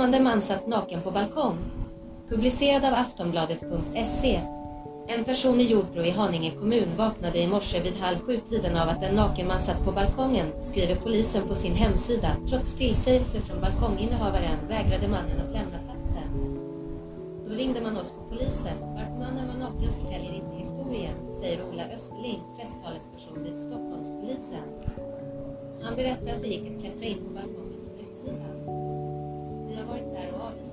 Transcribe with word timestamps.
Främmande 0.00 0.20
man 0.20 0.42
satt 0.42 0.66
naken 0.66 1.02
på 1.02 1.10
balkong. 1.10 1.56
Publicerad 2.28 2.84
av 2.84 2.94
Aftonbladet.se. 2.94 4.40
En 5.08 5.24
person 5.24 5.60
i 5.60 5.64
Jordbro 5.64 6.02
i 6.02 6.10
Haninge 6.10 6.50
kommun 6.50 6.88
vaknade 6.96 7.38
i 7.38 7.46
morse 7.46 7.80
vid 7.80 7.96
halv 7.96 8.18
sju-tiden 8.18 8.76
av 8.76 8.88
att 8.88 9.02
en 9.02 9.14
naken 9.14 9.46
man 9.46 9.60
satt 9.60 9.84
på 9.84 9.92
balkongen, 9.92 10.46
skriver 10.60 10.94
polisen 10.94 11.42
på 11.48 11.54
sin 11.54 11.74
hemsida. 11.74 12.30
Trots 12.48 12.74
tillsägelse 12.74 13.40
från 13.40 13.60
balkonginnehavaren 13.60 14.58
vägrade 14.68 15.08
mannen 15.08 15.40
att 15.44 15.52
lämna 15.52 15.78
platsen. 15.86 16.28
Då 17.48 17.54
ringde 17.54 17.80
man 17.80 17.96
oss 17.96 18.10
på 18.10 18.22
polisen. 18.30 18.76
Varför 18.80 19.18
mannen 19.18 19.48
var 19.48 19.58
naken 19.66 19.90
förtäljer 20.00 20.34
inte 20.34 20.56
historien, 20.56 21.16
säger 21.40 21.58
Ola 21.72 21.84
Österling, 21.96 22.40
presstalesperson 22.56 23.44
vid 23.44 23.58
Stockholmspolisen. 23.58 24.66
Han 25.82 25.96
berättar 25.96 26.32
att 26.34 26.42
det 26.42 26.48
gick 26.48 26.66
att 26.70 26.80
klättra 26.80 27.06
in 27.06 27.18
på 27.18 27.34
balkongen 27.34 27.80
från 27.84 27.98
utsidan. 28.06 28.79
Vi 29.92 29.96
har 29.96 30.38
varit 30.38 30.56
där 30.62 30.69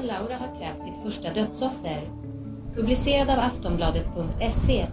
Orkanen 0.00 0.18
Laura 0.20 0.36
har 0.36 0.58
krävt 0.58 0.82
sitt 0.82 1.02
första 1.04 1.32
dödsoffer. 1.32 2.00
Publicerad 2.74 3.30
av 3.30 3.38
Aftonbladet.se. 3.38 4.86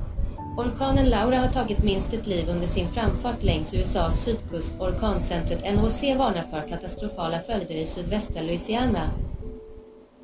Orkanen 0.58 1.10
Laura 1.10 1.38
har 1.38 1.48
tagit 1.48 1.84
minst 1.84 2.14
ett 2.14 2.28
liv 2.28 2.50
under 2.50 2.68
sin 2.68 2.88
framfart 2.88 3.44
längs 3.44 3.74
USAs 3.74 4.24
sydkust. 4.24 4.74
Orkancentret 4.80 5.76
NHC 5.76 6.18
varnar 6.18 6.44
för 6.52 6.70
katastrofala 6.70 7.40
följder 7.40 7.76
i 7.76 7.86
sydvästra 7.86 8.42
Louisiana. 8.42 9.10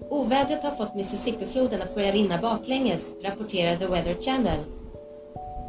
Ovädret 0.09 0.63
har 0.63 0.71
fått 0.71 0.95
Mississippifloden 0.95 1.81
att 1.81 1.95
börja 1.95 2.11
rinna 2.11 2.37
baklänges, 2.37 3.11
rapporterar 3.23 3.75
The 3.75 3.87
Weather 3.87 4.21
Channel. 4.21 4.59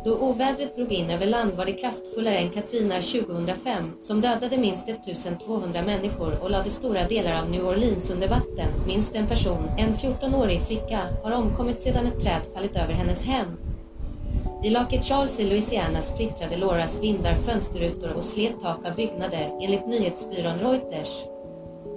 Då 0.04 0.18
ovädret 0.18 0.76
drog 0.76 0.92
in 0.92 1.10
över 1.10 1.26
land 1.26 1.52
var 1.52 1.64
det 1.64 1.72
kraftfullare 1.72 2.36
än 2.36 2.50
Katrina 2.50 2.94
2005 2.94 3.92
som 4.02 4.20
dödade 4.20 4.56
minst 4.56 4.88
1200 4.88 5.82
människor 5.82 6.32
och 6.42 6.50
lade 6.50 6.70
stora 6.70 7.08
delar 7.08 7.42
av 7.42 7.50
New 7.50 7.66
Orleans 7.66 8.10
under 8.10 8.28
vatten. 8.28 8.68
Minst 8.86 9.14
en 9.14 9.26
person, 9.26 9.70
en 9.78 9.94
14-årig 9.94 10.60
flicka, 10.60 11.00
har 11.22 11.32
omkommit 11.32 11.80
sedan 11.80 12.06
ett 12.06 12.22
träd 12.22 12.40
fallit 12.54 12.76
över 12.76 12.92
hennes 12.92 13.24
hem. 13.24 13.46
I 14.64 14.70
Lake 14.70 15.02
Charles 15.02 15.40
i 15.40 15.44
Louisiana 15.44 16.02
splittrade 16.02 16.56
Loras 16.56 17.02
vindar 17.02 17.34
fönsterrutor 17.34 18.12
och 18.12 18.24
slet 18.24 18.60
tak 18.62 18.86
av 18.86 18.94
byggnader 18.94 19.58
enligt 19.62 19.86
nyhetsbyrån 19.86 20.58
Reuters. 20.58 21.24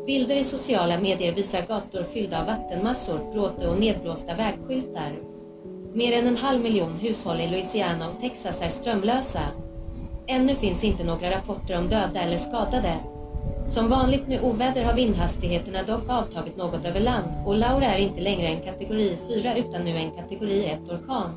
Bilder 0.06 0.36
i 0.36 0.44
sociala 0.44 1.00
medier 1.00 1.32
visar 1.32 1.62
gator 1.68 2.04
fyllda 2.04 2.40
av 2.40 2.46
vattenmassor, 2.46 3.34
bråte 3.34 3.68
och 3.68 3.80
nedblåsta 3.80 4.36
vägskyltar. 4.36 5.27
Mer 5.98 6.14
än 6.14 6.28
en 6.28 6.38
halv 6.38 6.62
miljon 6.62 7.00
hushåll 7.02 7.42
i 7.42 7.48
Louisiana 7.48 8.10
och 8.10 8.22
Texas 8.22 8.62
är 8.62 8.70
strömlösa. 8.70 9.40
Ännu 10.28 10.56
finns 10.56 10.84
inte 10.84 11.04
några 11.04 11.32
rapporter 11.32 11.78
om 11.78 11.90
döda 11.90 12.22
eller 12.22 12.38
skadade. 12.38 12.94
Som 13.68 13.90
vanligt 13.90 14.28
med 14.28 14.44
oväder 14.44 14.84
har 14.84 14.94
vindhastigheterna 14.94 15.84
dock 15.84 16.10
avtagit 16.10 16.58
något 16.58 16.86
över 16.86 17.00
land 17.00 17.28
och 17.46 17.58
Laura 17.58 17.86
är 17.86 18.00
inte 18.00 18.22
längre 18.22 18.48
en 18.48 18.62
kategori 18.62 19.18
4 19.28 19.56
utan 19.56 19.86
nu 19.86 19.92
en 19.92 20.12
kategori 20.12 20.78
1-orkan. 20.78 21.30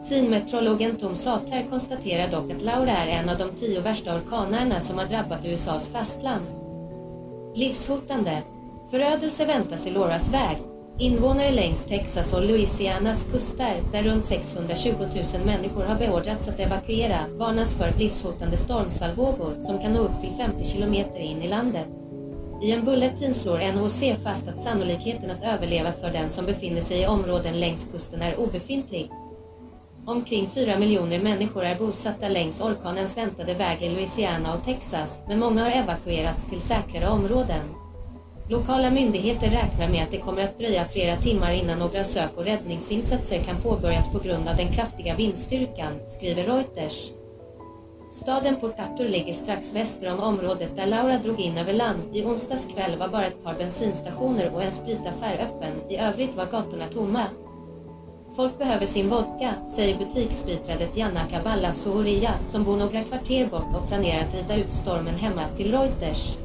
Synmeteorologen 0.00 0.96
Tom 0.96 1.16
Sater 1.16 1.64
konstaterar 1.70 2.28
dock 2.28 2.50
att 2.50 2.62
Laura 2.62 2.92
är 2.92 3.06
en 3.06 3.28
av 3.28 3.38
de 3.38 3.50
tio 3.60 3.80
värsta 3.80 4.16
orkanerna 4.16 4.80
som 4.80 4.98
har 4.98 5.06
drabbat 5.06 5.44
USAs 5.44 5.88
fastland. 5.88 6.46
Livshotande. 7.54 8.42
Förödelse 8.90 9.44
väntas 9.44 9.86
i 9.86 9.90
Lauras 9.90 10.32
väg 10.32 10.71
Invånare 11.02 11.50
längs 11.50 11.84
Texas 11.84 12.32
och 12.32 12.42
Louisianas 12.42 13.26
kuster, 13.32 13.76
där 13.92 14.02
runt 14.02 14.24
620 14.24 14.92
000 14.98 15.08
människor 15.46 15.84
har 15.84 15.98
beordrats 15.98 16.48
att 16.48 16.60
evakuera, 16.60 17.18
varnas 17.36 17.74
för 17.74 17.92
livshotande 17.98 18.56
stormsvallvågor 18.56 19.60
som 19.60 19.78
kan 19.78 19.92
nå 19.92 20.00
upp 20.00 20.20
till 20.20 20.36
50 20.38 20.64
kilometer 20.64 21.20
in 21.20 21.42
i 21.42 21.48
landet. 21.48 21.86
I 22.62 22.72
en 22.72 22.84
bulletin 22.84 23.34
slår 23.34 23.72
NHC 23.72 24.22
fast 24.22 24.48
att 24.48 24.60
sannolikheten 24.60 25.30
att 25.30 25.42
överleva 25.42 25.92
för 25.92 26.10
den 26.10 26.30
som 26.30 26.46
befinner 26.46 26.80
sig 26.80 27.00
i 27.02 27.06
områden 27.06 27.60
längs 27.60 27.88
kusten 27.92 28.22
är 28.22 28.40
obefintlig. 28.40 29.10
Omkring 30.06 30.48
4 30.54 30.78
miljoner 30.78 31.18
människor 31.18 31.64
är 31.64 31.78
bosatta 31.78 32.28
längs 32.28 32.60
orkanens 32.60 33.16
väntade 33.16 33.54
väg 33.54 33.82
i 33.82 33.88
Louisiana 33.88 34.54
och 34.54 34.64
Texas, 34.64 35.20
men 35.28 35.38
många 35.38 35.62
har 35.62 35.70
evakuerats 35.70 36.46
till 36.46 36.60
säkrare 36.60 37.08
områden. 37.08 37.81
Lokala 38.48 38.90
myndigheter 38.90 39.50
räknar 39.50 39.88
med 39.88 40.02
att 40.02 40.10
det 40.10 40.18
kommer 40.18 40.44
att 40.44 40.58
dröja 40.58 40.84
flera 40.84 41.16
timmar 41.16 41.52
innan 41.52 41.78
några 41.78 42.04
sök- 42.04 42.36
och 42.36 42.44
räddningsinsatser 42.44 43.42
kan 43.42 43.56
påbörjas 43.56 44.12
på 44.12 44.18
grund 44.18 44.48
av 44.48 44.56
den 44.56 44.72
kraftiga 44.72 45.16
vindstyrkan, 45.16 45.92
skriver 46.08 46.44
Reuters. 46.44 47.10
Staden 48.12 48.56
Port 48.56 48.78
Arthur 48.78 49.08
ligger 49.08 49.34
strax 49.34 49.72
väster 49.72 50.12
om 50.12 50.20
området 50.20 50.76
där 50.76 50.86
Laura 50.86 51.18
drog 51.18 51.40
in 51.40 51.58
över 51.58 51.72
land. 51.72 52.02
I 52.12 52.24
onsdags 52.24 52.66
kväll 52.74 52.98
var 52.98 53.08
bara 53.08 53.26
ett 53.26 53.44
par 53.44 53.54
bensinstationer 53.54 54.54
och 54.54 54.62
en 54.62 54.72
spritaffär 54.72 55.34
öppen. 55.34 55.90
I 55.90 55.96
övrigt 55.96 56.36
var 56.36 56.46
gatorna 56.46 56.86
tomma. 56.94 57.24
Folk 58.36 58.58
behöver 58.58 58.86
sin 58.86 59.08
vodka, 59.08 59.54
säger 59.76 59.98
butiksbiträdet 59.98 60.96
Janna 60.96 61.20
Kaballa 61.30 61.72
Sohoria 61.72 62.30
som 62.46 62.64
bor 62.64 62.76
några 62.76 63.02
kvarter 63.04 63.46
bort 63.46 63.76
och 63.76 63.88
planerar 63.88 64.20
att 64.20 64.34
rida 64.34 64.56
ut 64.56 64.72
stormen 64.72 65.14
hemma 65.14 65.42
till 65.56 65.72
Reuters. 65.72 66.36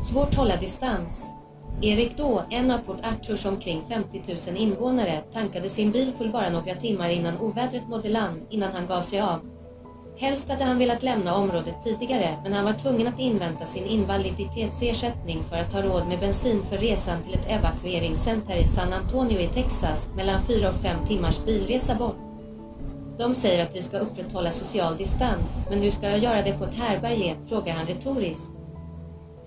Svårt 0.00 0.34
hålla 0.34 0.56
distans. 0.56 1.26
Erik 1.82 2.16
då, 2.16 2.42
en 2.50 2.70
av 2.70 2.78
Port 2.78 3.00
Arthurs 3.02 3.46
omkring 3.46 3.82
50 3.88 4.22
000 4.48 4.56
invånare, 4.56 5.20
tankade 5.32 5.70
sin 5.70 5.90
bil 5.90 6.12
full 6.18 6.30
bara 6.32 6.50
några 6.50 6.74
timmar 6.74 7.08
innan 7.08 7.38
ovädret 7.40 7.88
nådde 7.88 8.08
land, 8.08 8.40
innan 8.50 8.72
han 8.72 8.86
gav 8.86 9.02
sig 9.02 9.20
av. 9.20 9.38
Helst 10.18 10.48
hade 10.48 10.64
han 10.64 10.78
velat 10.78 11.02
lämna 11.02 11.34
området 11.34 11.74
tidigare, 11.84 12.36
men 12.42 12.52
han 12.52 12.64
var 12.64 12.72
tvungen 12.72 13.06
att 13.06 13.18
invänta 13.18 13.66
sin 13.66 13.84
invaliditetsersättning 13.84 15.42
för 15.50 15.56
att 15.56 15.72
ha 15.72 15.82
råd 15.82 16.08
med 16.08 16.20
bensin 16.20 16.62
för 16.68 16.78
resan 16.78 17.22
till 17.22 17.34
ett 17.34 17.48
evakueringscenter 17.48 18.56
i 18.56 18.66
San 18.66 18.92
Antonio 18.92 19.40
i 19.40 19.48
Texas, 19.48 20.08
mellan 20.16 20.42
4 20.42 20.68
och 20.68 20.74
5 20.74 21.06
timmars 21.06 21.44
bilresa 21.44 21.94
bort. 21.94 22.16
De 23.18 23.34
säger 23.34 23.62
att 23.62 23.76
vi 23.76 23.82
ska 23.82 23.98
upprätthålla 23.98 24.50
social 24.50 24.96
distans, 24.96 25.58
men 25.70 25.78
hur 25.78 25.90
ska 25.90 26.10
jag 26.10 26.18
göra 26.18 26.42
det 26.42 26.58
på 26.58 26.64
ett 26.64 26.74
härberge, 26.74 27.36
frågar 27.48 27.74
han 27.74 27.86
retoriskt. 27.86 28.57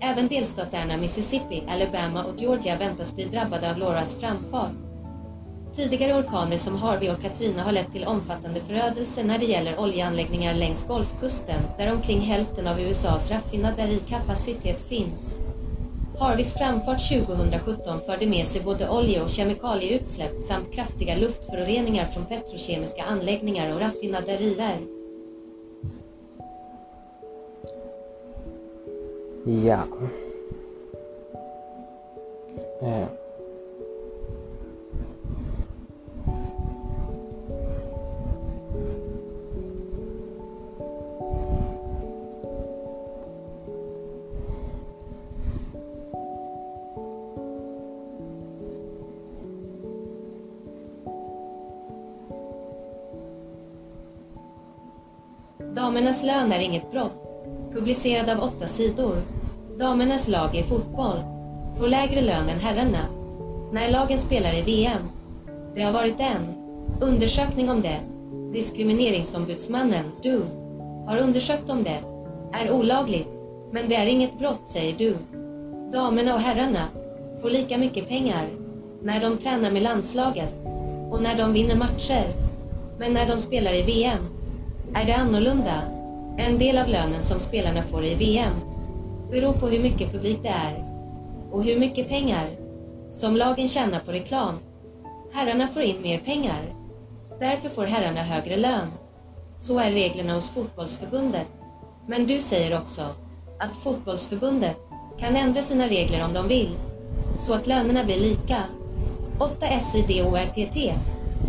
Även 0.04 0.28
delstaterna 0.28 0.96
Mississippi, 0.96 1.62
Alabama 1.68 2.24
och 2.24 2.40
Georgia 2.40 2.76
väntas 2.76 3.14
bli 3.14 3.24
drabbade 3.24 3.70
av 3.70 3.78
Lauras 3.78 4.14
framfart. 4.20 4.72
Tidigare 5.76 6.14
orkaner 6.14 6.56
som 6.56 6.76
Harvey 6.76 7.10
och 7.10 7.22
Katrina 7.22 7.62
har 7.62 7.72
lett 7.72 7.92
till 7.92 8.04
omfattande 8.04 8.60
förödelse 8.60 9.22
när 9.22 9.38
det 9.38 9.44
gäller 9.44 9.80
oljeanläggningar 9.80 10.54
längs 10.54 10.86
Golfkusten, 10.86 11.60
där 11.78 11.92
omkring 11.92 12.20
hälften 12.20 12.66
av 12.66 12.80
USAs 12.80 13.30
raffinaderikapacitet 13.30 14.88
finns. 14.88 15.38
Harveys 16.18 16.54
framfart 16.54 17.08
2017 17.08 18.00
förde 18.06 18.26
med 18.26 18.46
sig 18.46 18.60
både 18.60 18.88
olje 18.88 19.22
och 19.22 19.30
kemikalieutsläpp 19.30 20.42
samt 20.42 20.72
kraftiga 20.72 21.16
luftföroreningar 21.16 22.06
från 22.06 22.26
petrokemiska 22.26 23.02
anläggningar 23.02 23.74
och 23.74 23.80
raffinaderier. 23.80 25.01
Ja. 29.44 29.82
Eh. 32.80 33.08
Damernas 55.58 56.22
lön 56.22 56.52
är 56.52 56.60
inget 56.60 56.90
brott. 56.90 57.21
Publicerad 57.74 58.28
av 58.28 58.40
åtta 58.44 58.66
sidor. 58.66 59.16
Damernas 59.78 60.28
lag 60.28 60.54
i 60.54 60.62
fotboll 60.62 61.18
får 61.78 61.88
lägre 61.88 62.20
lön 62.20 62.48
än 62.48 62.60
herrarna. 62.60 63.06
När 63.72 63.90
lagen 63.90 64.18
spelar 64.18 64.54
i 64.54 64.62
VM. 64.62 65.02
Det 65.74 65.82
har 65.82 65.92
varit 65.92 66.20
en 66.20 66.54
undersökning 67.00 67.70
om 67.70 67.82
det. 67.82 67.98
Diskrimineringsombudsmannen, 68.52 70.04
du, 70.22 70.42
har 71.06 71.18
undersökt 71.18 71.70
om 71.70 71.82
det. 71.82 71.98
Är 72.52 72.70
olagligt. 72.70 73.28
Men 73.70 73.88
det 73.88 73.94
är 73.94 74.06
inget 74.06 74.38
brott, 74.38 74.68
säger 74.68 74.94
du. 74.98 75.16
Damerna 75.92 76.34
och 76.34 76.40
herrarna 76.40 76.88
får 77.42 77.50
lika 77.50 77.78
mycket 77.78 78.08
pengar 78.08 78.46
när 79.02 79.20
de 79.20 79.36
tränar 79.36 79.70
med 79.70 79.82
landslaget 79.82 80.52
och 81.10 81.22
när 81.22 81.38
de 81.38 81.52
vinner 81.52 81.76
matcher. 81.76 82.24
Men 82.98 83.12
när 83.12 83.26
de 83.26 83.38
spelar 83.38 83.74
i 83.74 83.82
VM 83.82 84.26
är 84.94 85.04
det 85.04 85.12
annorlunda. 85.12 86.01
En 86.36 86.58
del 86.58 86.78
av 86.78 86.88
lönen 86.88 87.22
som 87.22 87.40
spelarna 87.40 87.82
får 87.82 88.04
i 88.04 88.14
VM 88.14 88.52
beror 89.30 89.52
på 89.52 89.66
hur 89.66 89.82
mycket 89.82 90.12
publik 90.12 90.38
det 90.42 90.48
är 90.48 90.84
och 91.50 91.64
hur 91.64 91.78
mycket 91.78 92.08
pengar 92.08 92.46
som 93.12 93.36
lagen 93.36 93.68
tjänar 93.68 94.00
på 94.00 94.12
reklam. 94.12 94.58
Herrarna 95.32 95.68
får 95.68 95.82
in 95.82 96.02
mer 96.02 96.18
pengar. 96.18 96.62
Därför 97.40 97.68
får 97.68 97.86
herrarna 97.86 98.22
högre 98.22 98.56
lön. 98.56 98.88
Så 99.58 99.78
är 99.78 99.90
reglerna 99.90 100.34
hos 100.34 100.50
fotbollsförbundet. 100.50 101.46
Men 102.06 102.26
du 102.26 102.40
säger 102.40 102.78
också 102.78 103.02
att 103.58 103.76
fotbollsförbundet 103.76 104.76
kan 105.18 105.36
ändra 105.36 105.62
sina 105.62 105.88
regler 105.88 106.24
om 106.24 106.32
de 106.32 106.48
vill, 106.48 106.70
så 107.38 107.54
att 107.54 107.66
lönerna 107.66 108.04
blir 108.04 108.20
lika. 108.20 108.62
8 109.38 109.80
SIDORTT 109.80 110.78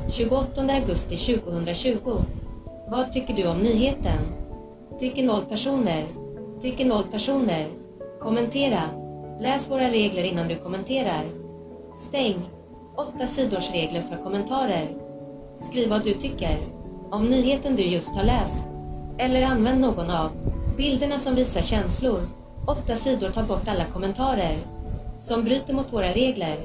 28 0.09 0.61
augusti 0.61 1.17
2020 1.17 2.21
vad 2.87 3.13
tycker 3.13 3.33
du 3.33 3.47
om 3.47 3.57
nyheten? 3.57 4.42
Tycker 4.99 5.23
noll 5.23 5.45
personer? 5.45 6.03
Tycker 6.61 6.85
noll 6.85 7.03
personer? 7.03 7.67
Kommentera. 8.19 8.81
Läs 9.39 9.71
våra 9.71 9.89
regler 9.89 10.23
innan 10.23 10.47
du 10.47 10.55
kommenterar. 10.55 11.23
Stäng. 12.07 12.35
Åtta 12.95 13.27
sidors 13.27 13.71
regler 13.71 14.01
för 14.01 14.23
kommentarer. 14.23 14.87
Skriv 15.59 15.89
vad 15.89 16.03
du 16.03 16.13
tycker 16.13 16.57
om 17.11 17.25
nyheten 17.25 17.75
du 17.75 17.83
just 17.83 18.15
har 18.15 18.23
läst. 18.23 18.63
Eller 19.17 19.41
använd 19.41 19.81
någon 19.81 20.09
av 20.09 20.29
bilderna 20.77 21.19
som 21.19 21.35
visar 21.35 21.61
känslor. 21.61 22.21
Åtta 22.67 22.95
sidor 22.95 23.29
tar 23.29 23.43
bort 23.43 23.67
alla 23.67 23.85
kommentarer 23.85 24.57
som 25.21 25.43
bryter 25.43 25.73
mot 25.73 25.93
våra 25.93 26.13
regler. 26.13 26.57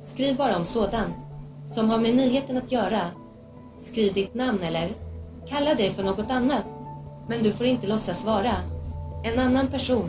Skriv 0.00 0.36
bara 0.36 0.56
om 0.56 0.64
sådant 0.64 1.14
som 1.74 1.90
har 1.90 1.98
med 1.98 2.16
nyheten 2.16 2.56
att 2.56 2.72
göra. 2.72 3.00
Skriv 3.78 4.12
ditt 4.12 4.34
namn 4.34 4.62
eller 4.62 4.88
Kalla 5.48 5.74
dig 5.74 5.90
för 5.90 6.02
något 6.02 6.30
annat, 6.30 6.64
men 7.28 7.42
du 7.42 7.52
får 7.52 7.66
inte 7.66 7.86
låtsas 7.86 8.24
vara 8.24 8.52
en 9.24 9.38
annan 9.38 9.66
person 9.66 10.08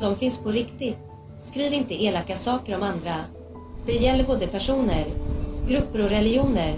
som 0.00 0.16
finns 0.16 0.38
på 0.38 0.50
riktigt. 0.50 0.98
Skriv 1.38 1.72
inte 1.72 2.04
elaka 2.04 2.36
saker 2.36 2.76
om 2.76 2.82
andra. 2.82 3.14
Det 3.86 3.92
gäller 3.92 4.24
både 4.24 4.46
personer, 4.46 5.04
grupper 5.68 6.04
och 6.04 6.10
religioner. 6.10 6.74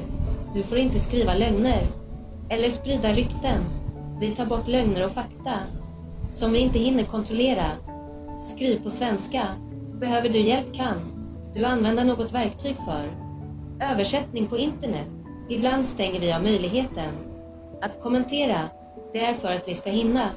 Du 0.55 0.63
får 0.63 0.79
inte 0.79 1.01
skriva 1.01 1.35
lögner 1.35 1.83
eller 2.49 2.69
sprida 2.71 3.13
rykten. 3.13 3.63
Vi 4.21 4.35
tar 4.35 4.47
bort 4.47 4.69
lögner 4.69 5.05
och 5.05 5.13
fakta 5.13 5.55
som 6.33 6.53
vi 6.53 6.59
inte 6.59 6.79
hinner 6.79 7.05
kontrollera. 7.05 7.67
Skriv 8.55 8.83
på 8.83 8.91
svenska. 8.91 9.47
Behöver 10.01 10.29
du 10.29 10.41
hjälp 10.41 10.75
kan 10.75 10.97
du 11.55 11.65
använda 11.65 12.05
något 12.05 12.33
verktyg 12.33 12.77
för. 12.77 13.05
Översättning 13.93 14.47
på 14.47 14.59
internet. 14.59 15.07
Ibland 15.49 15.87
stänger 15.87 16.21
vi 16.21 16.33
av 16.33 16.43
möjligheten 16.43 17.11
att 17.83 18.03
kommentera, 18.03 18.61
det 19.13 19.19
är 19.19 19.35
för 19.35 19.53
att 19.53 19.69
vi 19.69 19.75
ska 19.75 19.91
hinna. 19.91 20.31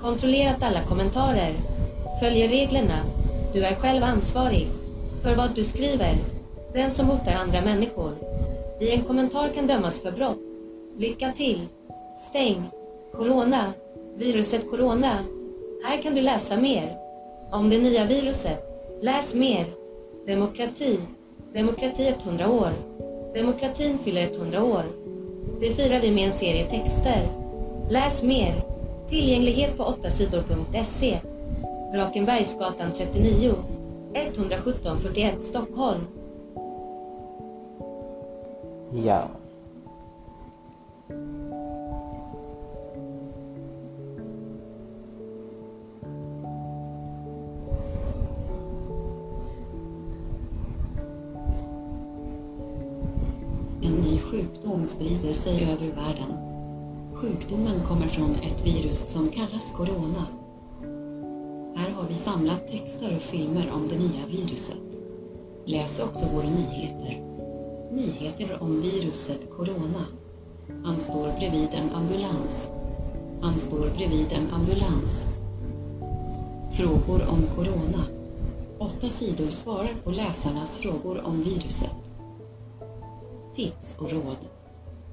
Kontrollera 0.00 0.50
att 0.50 0.62
alla 0.62 0.82
kommentarer 0.82 1.52
följer 2.20 2.48
reglerna. 2.48 2.98
Du 3.52 3.64
är 3.64 3.74
själv 3.74 4.04
ansvarig 4.04 4.68
för 5.22 5.34
vad 5.34 5.54
du 5.54 5.64
skriver. 5.64 6.16
Den 6.72 6.90
som 6.90 7.06
hotar 7.06 7.32
andra 7.32 7.60
människor 7.60 8.12
i 8.80 8.90
en 8.90 9.02
kommentar 9.02 9.48
kan 9.48 9.66
dömas 9.66 10.00
för 10.00 10.12
brott. 10.12 10.38
Lycka 10.96 11.32
till! 11.32 11.60
Stäng! 12.28 12.62
Corona! 13.12 13.72
Viruset 14.16 14.70
Corona. 14.70 15.18
Här 15.84 16.02
kan 16.02 16.14
du 16.14 16.20
läsa 16.20 16.56
mer 16.56 16.96
om 17.50 17.70
det 17.70 17.78
nya 17.78 18.04
viruset. 18.04 18.64
Läs 19.02 19.34
mer. 19.34 19.64
Demokrati. 20.26 20.98
Demokrati 21.54 22.14
100 22.24 22.50
år. 22.50 22.70
Demokratin 23.34 23.98
fyller 23.98 24.22
100 24.22 24.64
år. 24.64 24.82
Det 25.60 25.70
firar 25.70 26.00
vi 26.00 26.10
med 26.10 26.26
en 26.26 26.32
serie 26.32 26.64
texter. 26.64 27.37
Läs 27.90 28.22
mer. 28.22 28.54
Tillgänglighet 29.08 29.76
på 29.76 29.84
8sidor.se. 29.84 31.18
Drakenbergsgatan 31.92 32.92
39. 32.96 33.54
117 34.14 34.98
41 34.98 35.42
Stockholm. 35.42 36.00
Ja. 38.92 39.22
En 53.82 53.92
ny 53.92 54.18
sjukdom 54.18 54.84
sprider 54.84 55.32
sig 55.32 55.62
över 55.62 55.86
världen. 55.86 56.47
Sjukdomen 57.20 57.80
kommer 57.88 58.06
från 58.06 58.34
ett 58.34 58.66
virus 58.66 59.06
som 59.06 59.28
kallas 59.28 59.72
corona. 59.72 60.26
Här 61.76 61.90
har 61.90 62.08
vi 62.08 62.14
samlat 62.14 62.68
texter 62.68 63.16
och 63.16 63.22
filmer 63.22 63.70
om 63.74 63.88
det 63.88 63.98
nya 63.98 64.26
viruset. 64.30 65.00
Läs 65.64 66.00
också 66.00 66.26
våra 66.26 66.48
nyheter. 66.50 67.22
Nyheter 67.92 68.62
om 68.62 68.80
viruset 68.80 69.40
corona. 69.56 70.04
Han 70.84 70.98
står 70.98 71.38
bredvid 71.38 71.68
en 71.72 71.90
ambulans. 71.94 72.70
Han 73.40 73.58
står 73.58 73.90
bredvid 73.96 74.32
en 74.32 74.50
ambulans. 74.54 75.26
Frågor 76.72 77.22
om 77.28 77.42
corona. 77.56 78.04
Åtta 78.78 79.08
sidor 79.08 79.50
svarar 79.50 79.94
på 80.04 80.10
läsarnas 80.10 80.76
frågor 80.76 81.26
om 81.26 81.42
viruset 81.42 82.08
tips 83.58 83.96
och 83.98 84.12
råd. 84.12 84.57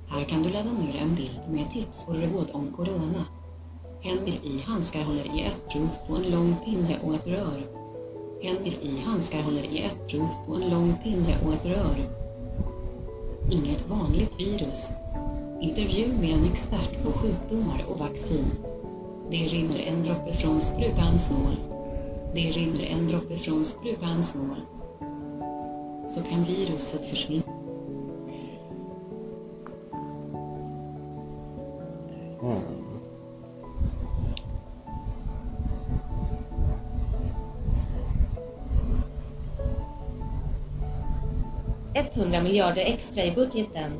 Här 0.07 0.23
kan 0.23 0.43
du 0.43 0.49
ladda 0.49 0.71
ner 0.71 0.95
en 1.01 1.15
bild 1.15 1.41
med 1.49 1.71
tips 1.71 2.05
och 2.07 2.15
råd 2.15 2.49
om 2.53 2.73
Corona. 2.75 3.25
Händer 4.01 4.33
i 4.43 4.61
handskar 4.65 5.03
håller 5.03 5.37
i 5.37 5.41
ett 5.41 5.69
prov 5.69 5.89
på 6.07 6.15
en 6.15 6.31
lång 6.31 6.55
pinne 6.65 6.99
och 7.03 7.15
ett 7.15 7.27
rör. 7.27 7.61
Händer 8.43 8.73
i 8.81 8.99
handskar 9.05 9.41
håller 9.41 9.63
i 9.63 9.81
ett 9.81 10.07
prov 10.07 10.27
på 10.47 10.55
en 10.55 10.69
lång 10.69 10.95
pinne 11.03 11.37
och 11.45 11.53
ett 11.53 11.65
rör. 11.65 11.97
Inget 13.51 13.89
vanligt 13.89 14.39
virus. 14.39 14.89
Intervju 15.61 16.07
med 16.07 16.29
en 16.29 16.45
expert 16.45 17.03
på 17.03 17.11
sjukdomar 17.11 17.85
och 17.87 17.99
vaccin. 17.99 18.51
Det 19.31 19.47
rinner 19.47 19.79
en 19.79 20.03
droppe 20.03 20.33
från 20.33 20.61
sprutans 20.61 21.31
nål. 21.31 21.55
Det 22.33 22.51
rinner 22.51 22.83
en 22.83 23.07
droppe 23.07 23.37
från 23.37 23.65
sprutans 23.65 24.35
nål. 24.35 24.61
Så 26.07 26.21
kan 26.21 26.43
viruset 26.43 27.05
försvinna. 27.05 27.54
100 42.15 42.41
miljarder 42.41 42.81
extra 42.81 43.23
i 43.23 43.31
budgeten. 43.31 43.91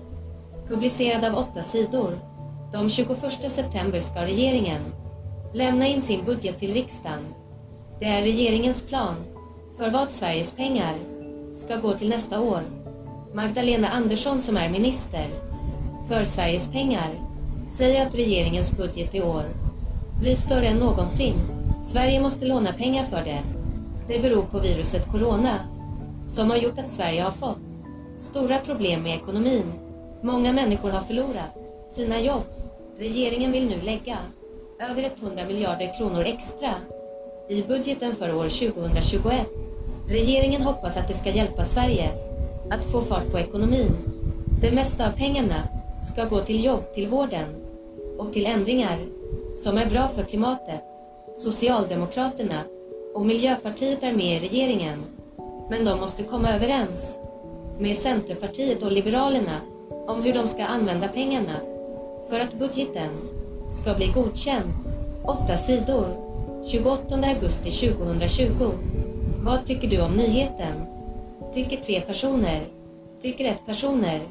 Publicerad 0.67 1.23
av 1.23 1.35
åtta 1.35 1.63
sidor. 1.63 2.19
De 2.73 2.89
21 2.89 3.51
september 3.51 3.99
ska 3.99 4.21
regeringen 4.21 4.81
lämna 5.53 5.87
in 5.87 6.01
sin 6.01 6.25
budget 6.25 6.59
till 6.59 6.73
riksdagen. 6.73 7.19
Det 7.99 8.05
är 8.05 8.21
regeringens 8.21 8.81
plan 8.81 9.15
för 9.77 9.89
vad 9.89 10.11
Sveriges 10.11 10.51
pengar 10.51 10.93
ska 11.53 11.75
gå 11.75 11.93
till 11.93 12.09
nästa 12.09 12.41
år. 12.41 12.61
Magdalena 13.33 13.89
Andersson 13.89 14.41
som 14.41 14.57
är 14.57 14.69
minister 14.69 15.25
för 16.07 16.25
Sveriges 16.25 16.67
pengar 16.67 17.09
säger 17.69 18.05
att 18.05 18.15
regeringens 18.15 18.77
budget 18.77 19.15
i 19.15 19.22
år 19.22 19.43
blir 20.19 20.36
större 20.36 20.67
än 20.67 20.77
någonsin. 20.77 21.36
Sverige 21.86 22.22
måste 22.22 22.45
låna 22.45 22.74
pengar 22.74 23.03
för 23.03 23.22
det. 23.22 23.39
Det 24.07 24.19
beror 24.19 24.41
på 24.41 24.60
viruset 24.60 25.12
corona 25.12 25.60
som 26.27 26.50
har 26.50 26.57
gjort 26.57 26.79
att 26.79 26.89
Sverige 26.91 27.22
har 27.22 27.31
fått 27.31 27.57
stora 28.17 28.57
problem 28.57 29.03
med 29.03 29.15
ekonomin. 29.15 29.74
Många 30.22 30.53
människor 30.53 30.89
har 30.89 31.01
förlorat 31.01 31.57
sina 31.91 32.22
jobb. 32.22 32.43
Regeringen 32.98 33.51
vill 33.51 33.67
nu 33.67 33.81
lägga 33.81 34.17
över 34.89 35.10
100 35.22 35.43
miljarder 35.48 35.98
kronor 35.98 36.24
extra 36.25 36.69
i 37.50 37.62
budgeten 37.62 38.15
för 38.15 38.36
år 38.36 38.50
2021. 38.50 39.48
Regeringen 40.10 40.62
hoppas 40.62 40.98
att 40.98 41.07
det 41.07 41.13
ska 41.13 41.29
hjälpa 41.29 41.65
Sverige 41.65 42.10
att 42.69 42.86
få 42.91 43.01
fart 43.01 43.31
på 43.31 43.39
ekonomin. 43.39 43.91
Det 44.62 44.72
mesta 44.72 45.07
av 45.07 45.12
pengarna 45.12 45.75
ska 46.12 46.25
gå 46.25 46.39
till 46.39 46.65
jobb, 46.65 46.93
till 46.93 47.07
vården 47.07 47.55
och 48.17 48.33
till 48.33 48.45
ändringar 48.45 48.97
som 49.63 49.77
är 49.77 49.89
bra 49.89 50.07
för 50.07 50.24
klimatet. 50.24 50.81
Socialdemokraterna 51.35 52.59
och 53.13 53.25
Miljöpartiet 53.25 54.03
är 54.03 54.13
med 54.13 54.43
i 54.43 54.47
regeringen, 54.47 55.03
men 55.69 55.85
de 55.85 56.00
måste 56.00 56.24
komma 56.24 56.50
överens 56.50 57.19
med 57.79 57.97
Centerpartiet 57.97 58.83
och 58.83 58.91
Liberalerna 58.91 59.59
om 60.07 60.24
hur 60.24 60.33
de 60.33 60.47
ska 60.47 60.65
använda 60.65 61.07
pengarna 61.07 61.55
för 62.29 62.39
att 62.39 62.53
budgeten 62.53 63.09
ska 63.69 63.93
bli 63.93 64.07
godkänd. 64.07 64.74
8 65.24 65.57
sidor. 65.57 66.05
28 66.71 67.15
augusti 67.15 67.71
2020. 67.71 68.71
Vad 69.43 69.65
tycker 69.65 69.88
du 69.88 70.01
om 70.01 70.12
nyheten? 70.12 70.85
Tycker 71.53 71.77
tre 71.77 72.01
personer. 72.01 72.62
Tycker 73.21 73.45
ett 73.45 73.65
personer. 73.65 74.21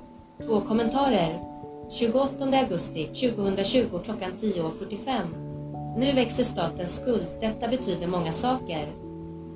Två 0.47 0.61
kommentarer. 0.61 1.44
28 1.91 2.45
augusti 2.59 3.07
2020 3.07 3.99
klockan 4.05 4.31
10.45. 4.41 5.99
Nu 5.99 6.12
växer 6.12 6.45
statens 6.45 6.97
skuld. 6.97 7.26
Detta 7.41 7.69
betyder 7.69 8.07
många 8.07 8.33
saker. 8.33 8.88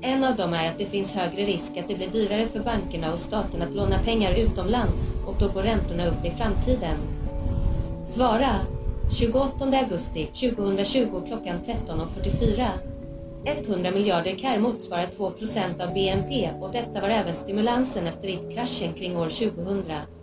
En 0.02 0.24
av 0.24 0.36
dem 0.36 0.54
är 0.54 0.68
att 0.68 0.78
det 0.78 0.86
finns 0.86 1.12
högre 1.12 1.44
risk 1.44 1.76
att 1.76 1.88
det 1.88 1.94
blir 1.94 2.08
dyrare 2.08 2.46
för 2.46 2.60
bankerna 2.60 3.12
och 3.12 3.18
staten 3.18 3.62
att 3.62 3.74
låna 3.74 3.98
pengar 3.98 4.34
utomlands 4.38 5.12
och 5.26 5.34
då 5.40 5.48
går 5.48 5.62
räntorna 5.62 6.06
upp 6.06 6.24
i 6.24 6.30
framtiden. 6.30 6.96
Svara 8.04 8.54
28 9.18 9.64
augusti 9.64 10.26
2020 10.26 11.22
klockan 11.26 11.56
13.44. 11.66 12.68
100 13.44 13.90
miljarder 13.90 14.34
kr 14.34 14.58
motsvarar 14.58 15.08
2% 15.18 15.82
av 15.86 15.94
BNP 15.94 16.50
och 16.60 16.72
detta 16.72 17.00
var 17.00 17.08
även 17.08 17.36
stimulansen 17.36 18.06
efter 18.06 18.28
IT-kraschen 18.28 18.92
kring 18.92 19.16
år 19.16 19.28
2000. 19.28 20.17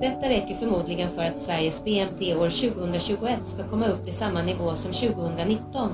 Detta 0.00 0.28
räcker 0.28 0.54
förmodligen 0.54 1.08
för 1.08 1.22
att 1.22 1.38
Sveriges 1.38 1.84
BNP 1.84 2.34
år 2.34 2.70
2021 2.70 3.38
ska 3.44 3.62
komma 3.62 3.86
upp 3.86 4.08
i 4.08 4.12
samma 4.12 4.42
nivå 4.42 4.74
som 4.74 4.92
2019. 4.92 5.90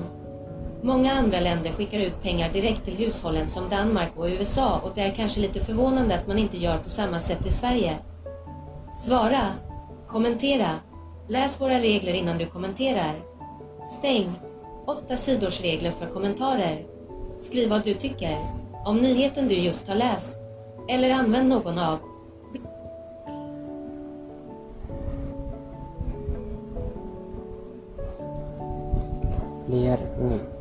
Många 0.81 1.13
andra 1.13 1.39
länder 1.39 1.71
skickar 1.71 1.99
ut 1.99 2.21
pengar 2.21 2.49
direkt 2.53 2.85
till 2.85 2.95
hushållen 2.95 3.47
som 3.47 3.69
Danmark 3.69 4.11
och 4.15 4.25
USA 4.25 4.79
och 4.83 4.91
det 4.95 5.01
är 5.01 5.11
kanske 5.11 5.39
lite 5.39 5.59
förvånande 5.59 6.15
att 6.15 6.27
man 6.27 6.37
inte 6.37 6.57
gör 6.57 6.77
på 6.77 6.89
samma 6.89 7.19
sätt 7.19 7.45
i 7.45 7.51
Sverige. 7.51 7.97
Svara! 8.97 9.41
Kommentera! 10.07 10.69
Läs 11.29 11.61
våra 11.61 11.79
regler 11.79 12.13
innan 12.13 12.37
du 12.37 12.45
kommenterar. 12.45 13.13
Stäng! 13.99 14.31
Åtta 14.85 15.17
sidors 15.17 15.61
regler 15.61 15.91
för 15.91 16.05
kommentarer. 16.05 16.85
Skriv 17.39 17.69
vad 17.69 17.83
du 17.83 17.93
tycker 17.93 18.37
om 18.85 18.97
nyheten 18.97 19.47
du 19.47 19.55
just 19.55 19.87
har 19.87 19.95
läst. 19.95 20.35
Eller 20.89 21.09
använd 21.09 21.49
någon 21.49 21.79
av 21.79 21.99
Fler 29.73 29.99
nytt. 30.19 30.52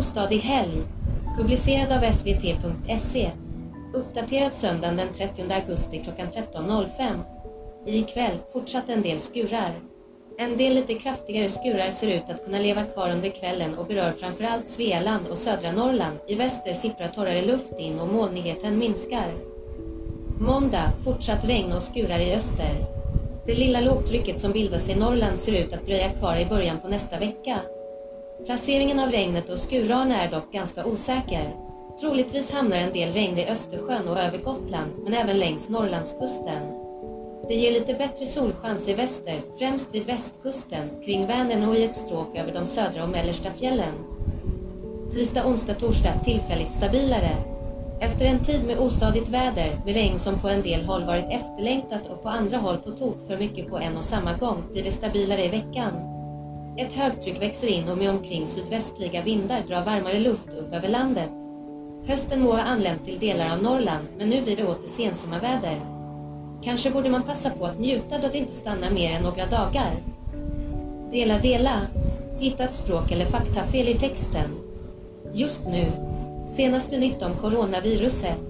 Bostad 0.00 0.32
i 0.32 0.36
helg. 0.36 0.82
Publicerad 1.36 1.92
av 1.92 2.12
svt.se. 2.12 3.30
Uppdaterad 3.94 4.54
söndagen 4.54 4.96
den 4.96 5.08
30 5.16 5.52
augusti 5.52 6.00
klockan 6.04 6.26
13.05. 6.26 6.86
Ikväll 7.86 8.36
fortsatt 8.52 8.88
en 8.88 9.02
del 9.02 9.20
skurar. 9.20 9.70
En 10.38 10.56
del 10.56 10.74
lite 10.74 10.94
kraftigare 10.94 11.48
skurar 11.48 11.90
ser 11.90 12.06
ut 12.08 12.30
att 12.30 12.44
kunna 12.44 12.58
leva 12.58 12.84
kvar 12.84 13.10
under 13.10 13.28
kvällen 13.28 13.78
och 13.78 13.86
berör 13.86 14.12
framförallt 14.12 14.66
Svealand 14.66 15.26
och 15.30 15.38
södra 15.38 15.72
Norrland. 15.72 16.18
I 16.26 16.34
väster 16.34 16.72
sipprar 16.72 17.08
torrare 17.08 17.42
luft 17.42 17.78
in 17.78 18.00
och 18.00 18.08
molnigheten 18.08 18.78
minskar. 18.78 19.30
Måndag 20.40 20.92
fortsatt 21.04 21.44
regn 21.44 21.72
och 21.72 21.82
skurar 21.82 22.18
i 22.18 22.34
öster. 22.34 22.74
Det 23.46 23.54
lilla 23.54 23.80
lågtrycket 23.80 24.40
som 24.40 24.52
bildas 24.52 24.88
i 24.88 24.94
Norrland 24.94 25.40
ser 25.40 25.52
ut 25.52 25.72
att 25.72 25.86
dröja 25.86 26.08
kvar 26.10 26.36
i 26.36 26.46
början 26.46 26.78
på 26.78 26.88
nästa 26.88 27.18
vecka. 27.18 27.58
Placeringen 28.46 29.00
av 29.00 29.10
regnet 29.10 29.48
och 29.48 29.58
skurarna 29.58 30.22
är 30.22 30.30
dock 30.30 30.52
ganska 30.52 30.84
osäker. 30.84 31.54
Troligtvis 32.00 32.50
hamnar 32.50 32.76
en 32.76 32.92
del 32.92 33.12
regn 33.12 33.38
i 33.38 33.46
Östersjön 33.46 34.08
och 34.08 34.18
över 34.18 34.38
Gotland, 34.38 34.90
men 35.04 35.14
även 35.14 35.38
längs 35.38 35.68
Norrlandskusten. 35.68 36.62
Det 37.48 37.54
ger 37.54 37.72
lite 37.72 37.94
bättre 37.94 38.26
solchans 38.26 38.88
i 38.88 38.94
väster, 38.94 39.40
främst 39.58 39.94
vid 39.94 40.06
västkusten, 40.06 40.90
kring 41.04 41.26
Vänern 41.26 41.68
och 41.68 41.76
i 41.76 41.84
ett 41.84 41.96
stråk 41.96 42.36
över 42.36 42.52
de 42.52 42.66
södra 42.66 43.02
och 43.02 43.08
mellersta 43.08 43.50
fjällen. 43.50 43.94
Tisdag, 45.12 45.46
onsdag, 45.46 45.74
torsdag 45.74 46.12
tillfälligt 46.24 46.72
stabilare. 46.72 47.30
Efter 48.00 48.24
en 48.24 48.38
tid 48.38 48.66
med 48.66 48.78
ostadigt 48.78 49.28
väder, 49.28 49.70
med 49.84 49.94
regn 49.94 50.18
som 50.18 50.38
på 50.38 50.48
en 50.48 50.62
del 50.62 50.84
håll 50.84 51.04
varit 51.04 51.30
efterlängtat 51.30 52.02
och 52.10 52.22
på 52.22 52.28
andra 52.28 52.56
håll 52.56 52.76
på 52.76 52.90
tok 52.90 53.26
för 53.26 53.36
mycket 53.36 53.68
på 53.68 53.78
en 53.78 53.96
och 53.96 54.04
samma 54.04 54.32
gång, 54.32 54.62
blir 54.72 54.84
det 54.84 54.90
stabilare 54.90 55.44
i 55.44 55.48
veckan. 55.48 56.19
Ett 56.80 56.92
högtryck 56.92 57.42
växer 57.42 57.66
in 57.66 57.88
och 57.88 57.98
med 57.98 58.10
omkring 58.10 58.46
sydvästliga 58.46 59.22
vindar 59.22 59.62
drar 59.68 59.84
varmare 59.84 60.18
luft 60.18 60.48
upp 60.58 60.72
över 60.72 60.88
landet. 60.88 61.30
Hösten 62.06 62.40
må 62.42 62.52
ha 62.52 62.62
anlänt 62.62 63.04
till 63.04 63.18
delar 63.18 63.52
av 63.52 63.62
Norrland, 63.62 64.06
men 64.18 64.28
nu 64.28 64.42
blir 64.42 64.56
det 64.56 64.64
åter 64.64 64.88
sensommarväder. 64.88 65.80
Kanske 66.64 66.90
borde 66.90 67.10
man 67.10 67.22
passa 67.22 67.50
på 67.50 67.66
att 67.66 67.78
njuta 67.78 68.18
då 68.18 68.28
det 68.32 68.38
inte 68.38 68.52
stannar 68.52 68.90
mer 68.90 69.10
än 69.10 69.22
några 69.22 69.46
dagar. 69.46 69.92
Dela, 71.12 71.38
dela. 71.38 71.80
Hitta 72.38 72.64
ett 72.64 72.74
språk 72.74 73.12
eller 73.12 73.24
faktafel 73.24 73.88
i 73.88 73.94
texten. 73.94 74.50
Just 75.32 75.66
nu. 75.66 75.86
Senaste 76.48 76.98
nytt 76.98 77.22
om 77.22 77.34
coronaviruset. 77.34 78.49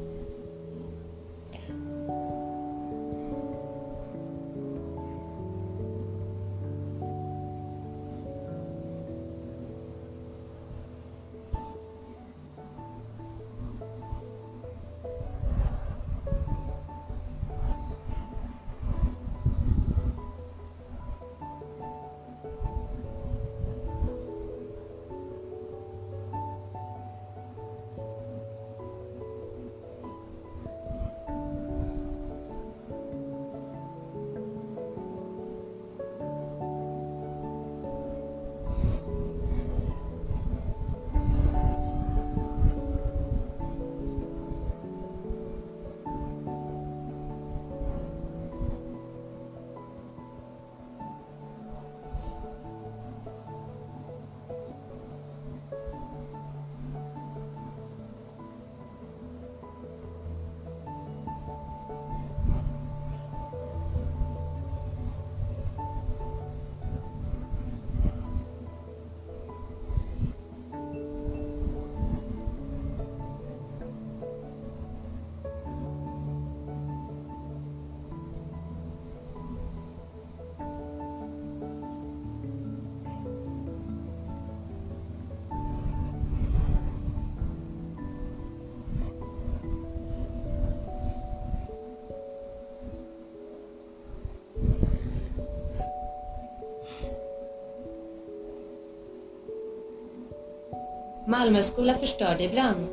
Malmöskola 101.31 101.95
förstörd 101.95 102.41
i 102.41 102.49
brand. 102.49 102.87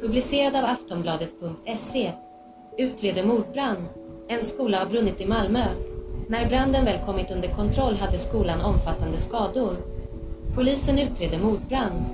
Publicerad 0.00 0.56
av 0.56 0.64
Aftonbladet.se. 0.64 2.12
Utreder 2.78 3.24
mordbrand. 3.24 3.84
En 4.28 4.44
skola 4.44 4.78
har 4.78 4.86
brunnit 4.86 5.20
i 5.20 5.26
Malmö. 5.26 5.64
När 6.28 6.48
branden 6.48 6.84
väl 6.84 6.98
kommit 7.06 7.30
under 7.30 7.48
kontroll 7.48 7.94
hade 7.94 8.18
skolan 8.18 8.60
omfattande 8.60 9.18
skador. 9.18 9.76
Polisen 10.54 10.98
utreder 10.98 11.38
mordbrand. 11.38 12.04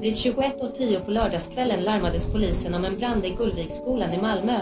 Vid 0.00 0.14
21.10 0.14 1.00
på 1.00 1.10
lördagskvällen 1.10 1.84
larmades 1.84 2.26
polisen 2.26 2.74
om 2.74 2.84
en 2.84 2.98
brand 2.98 3.24
i 3.24 3.30
Gullviksskolan 3.30 4.12
i 4.12 4.22
Malmö. 4.22 4.58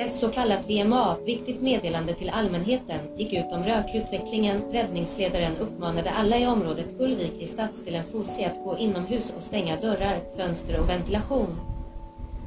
Ett 0.00 0.14
så 0.14 0.28
kallat 0.28 0.70
VMA, 0.70 1.16
viktigt 1.26 1.62
meddelande 1.62 2.14
till 2.14 2.30
allmänheten, 2.30 3.00
gick 3.16 3.32
ut 3.32 3.52
om 3.52 3.64
rökutvecklingen. 3.64 4.62
Räddningsledaren 4.72 5.56
uppmanade 5.60 6.10
alla 6.10 6.38
i 6.38 6.46
området 6.46 6.98
Gullvik 6.98 7.32
i 7.40 7.46
stadsdelen 7.46 8.04
Fosie 8.12 8.46
att 8.46 8.64
gå 8.64 8.78
inomhus 8.78 9.32
och 9.36 9.42
stänga 9.42 9.76
dörrar, 9.76 10.16
fönster 10.36 10.80
och 10.80 10.88
ventilation. 10.88 11.60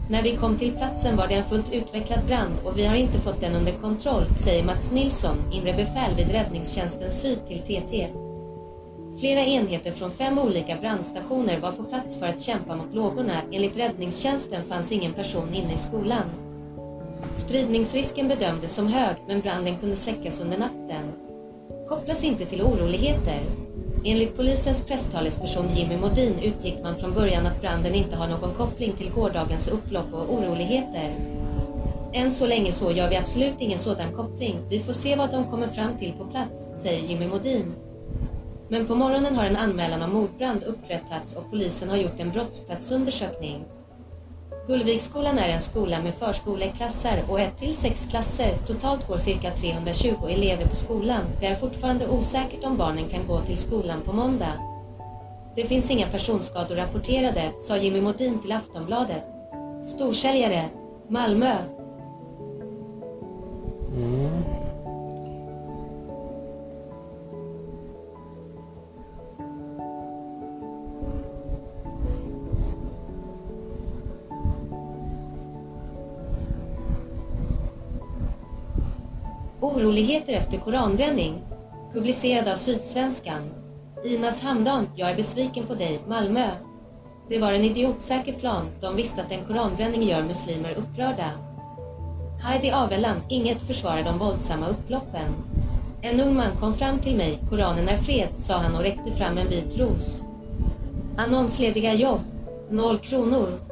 När 0.10 0.24
vi 0.24 0.36
kom 0.36 0.58
till 0.58 0.72
platsen 0.72 1.18
var 1.18 1.28
det 1.28 1.34
en 1.34 1.44
fullt 1.44 1.74
utvecklad 1.74 2.26
brand 2.28 2.54
och 2.66 2.78
vi 2.78 2.86
har 2.86 2.96
inte 2.96 3.20
fått 3.20 3.42
den 3.42 3.56
under 3.56 3.72
kontroll, 3.72 4.26
säger 4.44 4.64
Mats 4.64 4.92
Nilsson, 4.92 5.38
inre 5.54 5.74
befäl 5.74 6.16
vid 6.18 6.32
Räddningstjänsten 6.32 7.12
Syd 7.12 7.40
till 7.48 7.62
TT. 7.62 8.08
Flera 9.20 9.46
enheter 9.46 9.92
från 9.92 10.12
fem 10.12 10.40
olika 10.40 10.76
brandstationer 10.76 11.60
var 11.60 11.72
på 11.72 11.84
plats 11.84 12.20
för 12.20 12.26
att 12.26 12.42
kämpa 12.42 12.76
mot 12.76 12.94
lågorna. 12.94 13.42
Enligt 13.52 13.78
räddningstjänsten 13.78 14.64
fanns 14.64 14.92
ingen 14.92 15.14
person 15.14 15.54
inne 15.54 15.74
i 15.74 15.78
skolan. 15.78 16.51
Spridningsrisken 17.36 18.28
bedömdes 18.28 18.76
som 18.76 18.88
hög, 18.88 19.16
men 19.28 19.42
branden 19.42 19.78
kunde 19.78 19.96
släckas 19.96 20.40
under 20.40 20.58
natten. 20.58 21.12
Kopplas 21.90 22.24
inte 22.24 22.46
till 22.46 22.62
oroligheter. 22.62 23.40
Enligt 24.06 24.38
polisens 24.38 24.86
presstalesperson 24.86 25.70
Jimmy 25.76 25.98
Modin 25.98 26.34
utgick 26.44 26.84
man 26.84 26.96
från 26.96 27.14
början 27.14 27.46
att 27.46 27.62
branden 27.62 27.96
inte 27.96 28.16
har 28.16 28.28
någon 28.28 28.54
koppling 28.54 28.94
till 28.94 29.12
gårdagens 29.12 29.68
upplopp 29.68 30.14
och 30.14 30.34
oroligheter. 30.34 31.14
Än 32.14 32.32
så 32.32 32.48
länge 32.48 32.72
så 32.72 32.92
gör 32.92 33.10
vi 33.10 33.18
absolut 33.18 33.56
ingen 33.60 33.80
sådan 33.80 34.14
koppling. 34.14 34.58
Vi 34.70 34.80
får 34.80 34.94
se 34.94 35.16
vad 35.16 35.32
de 35.32 35.46
kommer 35.46 35.68
fram 35.68 35.98
till 36.00 36.14
på 36.14 36.26
plats, 36.26 36.68
säger 36.78 37.08
Jimmy 37.08 37.28
Modin. 37.28 37.74
Men 38.68 38.88
på 38.88 38.96
morgonen 38.96 39.36
har 39.36 39.46
en 39.46 39.58
anmälan 39.58 40.02
om 40.02 40.14
mordbrand 40.14 40.64
upprättats 40.64 41.34
och 41.34 41.50
polisen 41.50 41.90
har 41.90 41.98
gjort 41.98 42.20
en 42.20 42.32
brottsplatsundersökning. 42.32 43.64
Gullviksskolan 44.72 45.38
är 45.38 45.50
en 45.50 45.62
skola 45.62 46.02
med 46.02 46.14
förskoleklasser 46.14 47.24
och 47.30 47.40
1 47.40 47.58
till 47.58 47.76
6 47.76 48.08
klasser. 48.10 48.54
Totalt 48.68 49.08
går 49.08 49.18
cirka 49.18 49.52
320 49.52 50.16
elever 50.30 50.66
på 50.66 50.76
skolan. 50.76 51.22
Det 51.40 51.46
är 51.46 51.56
fortfarande 51.56 52.08
osäkert 52.08 52.64
om 52.64 52.78
barnen 52.78 53.10
kan 53.10 53.28
gå 53.28 53.42
till 53.42 53.58
skolan 53.58 54.02
på 54.02 54.14
måndag. 54.14 54.54
Det 55.56 55.66
finns 55.66 55.92
inga 55.92 56.08
personskador 56.08 56.76
rapporterade, 56.76 57.52
sa 57.62 57.78
Jimmy 57.78 58.02
Modin 58.02 58.40
till 58.40 58.52
Aftonbladet. 58.52 59.24
Storsäljare, 59.86 60.66
Malmö. 61.08 61.56
Mm. 63.96 64.51
Oroligheter 79.62 80.34
efter 80.34 80.58
koranbränning. 80.58 81.42
Publicerad 81.94 82.48
av 82.48 82.56
Sydsvenskan. 82.56 83.42
Inas 84.06 84.42
Hamdan, 84.42 84.88
jag 84.96 85.10
är 85.10 85.16
besviken 85.16 85.66
på 85.66 85.76
dig, 85.76 86.00
Malmö. 86.08 86.48
Det 87.30 87.40
var 87.40 87.54
en 87.54 87.64
idiotsäker 87.64 88.34
plan. 88.34 88.66
De 88.82 88.96
visste 88.96 89.22
att 89.22 89.32
en 89.32 89.46
koranbränning 89.48 90.04
gör 90.04 90.24
muslimer 90.24 90.76
upprörda. 90.78 91.32
Heidi 92.44 92.72
Aveland, 92.72 93.22
inget 93.30 93.62
försvarar 93.62 94.04
de 94.04 94.18
våldsamma 94.18 94.68
upploppen. 94.68 95.34
En 96.02 96.20
ung 96.22 96.36
man 96.36 96.52
kom 96.60 96.74
fram 96.74 97.00
till 97.00 97.18
mig, 97.18 97.40
Koranen 97.50 97.90
är 97.90 97.98
fred, 97.98 98.30
sa 98.38 98.58
han 98.58 98.76
och 98.76 98.82
räckte 98.82 99.12
fram 99.12 99.38
en 99.38 99.50
vit 99.50 99.78
ros. 99.78 100.22
Annonslediga 101.18 101.94
jobb, 101.94 102.22
noll 102.70 102.98
kronor. 102.98 103.71